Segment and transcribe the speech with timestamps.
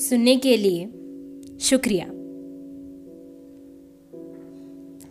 [0.00, 0.86] सुनने के लिए
[1.58, 2.04] शुक्रिया।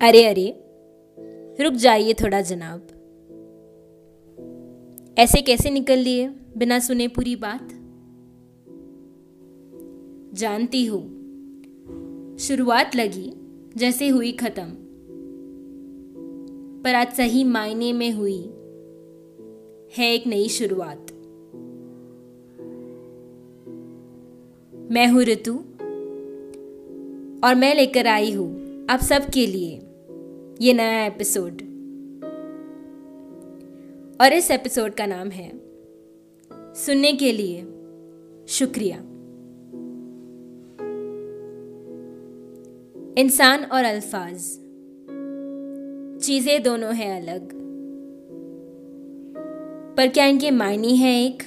[0.08, 0.64] अरे अरे,
[1.64, 2.88] रुक जाइए थोड़ा जनाब।
[5.18, 7.70] ऐसे कैसे निकल लिए बिना सुने पूरी बात?
[10.34, 11.20] जानती हूँ।
[12.38, 13.34] शुरुआत लगी,
[13.78, 14.76] जैसे हुई खत्म।
[16.84, 18.42] पर आज सही मायने में हुई।
[19.98, 21.06] है एक नई शुरुआत।
[24.92, 25.54] मैं हूँ ऋतु,
[27.48, 29.76] और मैं लेकर आई हूँ आप सबके लिए
[30.62, 31.62] ये नया एपिसोड।
[34.22, 35.52] और इस एपिसोड का नाम है,
[36.76, 37.62] सुनने के लिए
[38.48, 38.98] शुक्रिया।
[43.22, 44.50] इंसान और अल्फाज,
[46.22, 47.54] चीज़ें दोनों हैं अलग,
[49.98, 51.44] पर क्या इनके मायने हैं एक?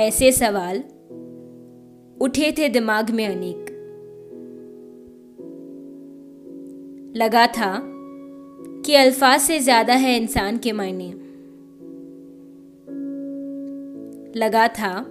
[0.00, 0.78] ऐसे सवाल
[2.20, 3.66] उठे थे दिमाग में अनेक।
[7.16, 7.72] लगा था
[8.84, 11.12] कि अल्फाज से ज़्यादा है इंसान के मायने।
[14.36, 15.06] लगा था,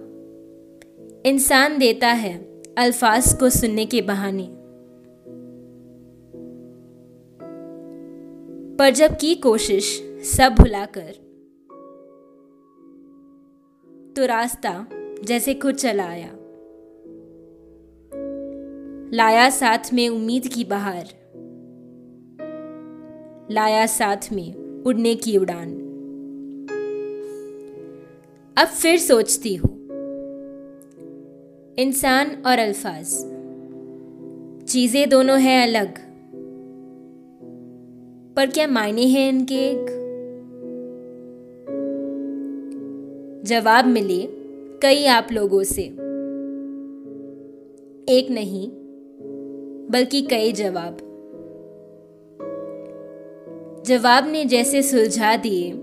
[1.25, 2.33] इंसान देता है
[2.77, 4.47] अल्फाज को सुनने के बहाने।
[8.77, 9.85] पर जब की कोशिश
[10.25, 11.28] सब भुलाकर
[14.19, 14.87] तो रास्ता
[15.23, 16.29] जैसे खुद चला आया।
[19.13, 21.05] लाया साथ में उम्मीद की बहार।
[23.51, 25.69] लाया साथ में उड़ने की उड़ान।
[28.57, 29.69] अब फिर सोचती हूँ।
[31.79, 33.07] इंसान और अल्फाज।
[34.67, 35.99] चीज़ें दोनों हैं अलग।
[38.35, 40.08] पर क्या मायने हैं इनके एक?
[43.50, 44.28] जवाब मिले
[44.81, 45.81] कई आप लोगों से।
[48.17, 48.69] एक नहीं,
[49.92, 50.98] बल्कि कई जवाब।
[53.86, 55.73] जवाब ने जैसे सुलझा दिए,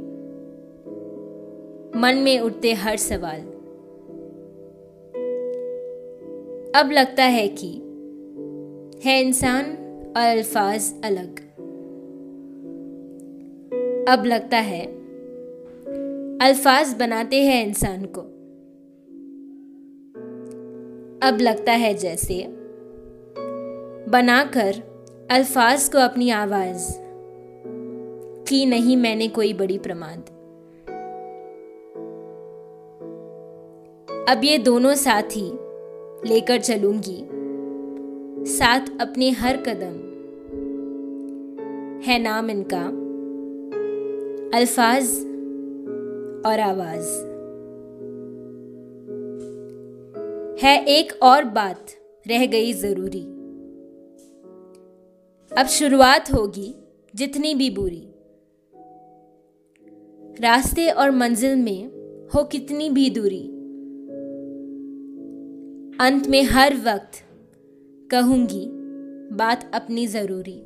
[2.01, 3.41] मन में उठते हर सवाल।
[6.81, 7.73] अब लगता है कि
[9.05, 9.65] है इंसान
[10.17, 11.39] और अल्फाज अलग।
[14.09, 15.06] अब लगता है
[16.43, 18.21] अल्फाज बनाते हैं इंसान को।
[21.29, 22.47] अब लगता है जैसे
[24.11, 24.75] बनाकर
[25.31, 26.93] अल्फाज को अपनी आवाज़
[28.49, 30.19] की नहीं, मैंने कोई बड़ी प्रमाद।
[34.29, 35.51] अब ये दोनों साथ ही
[36.29, 37.27] लेकर चलूँगी।
[38.53, 39.97] साथ अपने हर कदम
[42.07, 42.83] है नाम इनका।
[44.59, 45.36] अल्फाज
[46.47, 47.37] और आवाज़।
[50.65, 51.87] है एक और बात
[52.29, 53.23] रह गई ज़रूरी।
[55.61, 56.75] अब शुरुआत होगी
[57.15, 58.09] जितनी भी बुरी।
[60.41, 61.87] रास्ते और मंजिल में
[62.29, 63.49] हो कितनी भी दूरी।
[66.01, 67.25] अंत में हर वक्त
[68.11, 68.69] कहूँगी,
[69.37, 70.61] बात अपनी ज़रूरी।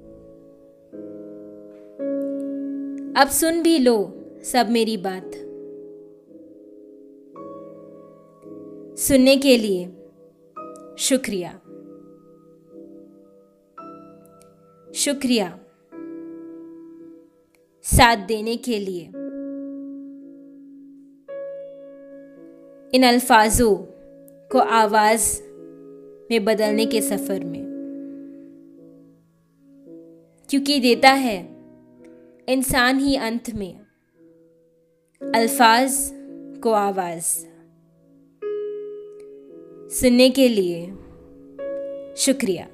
[3.21, 5.31] अब सुन भी लो सब मेरी बात।
[9.11, 9.85] सुनने के लिए
[10.99, 11.53] शुक्रिया।
[14.95, 15.59] शुक्रिया
[17.83, 19.03] साथ देने के लिए।
[22.95, 23.77] इन अल्फाजों
[24.49, 25.43] को आवाज़
[26.31, 27.63] में बदलने के सफ़र में।
[30.51, 31.43] क्योंकि देता है
[32.49, 33.81] इंसान ही अंत में
[35.35, 36.11] अल्फाज
[36.63, 37.51] को आवाज़।
[39.93, 40.87] सुनने के लिए
[42.17, 42.67] शुक्रिया।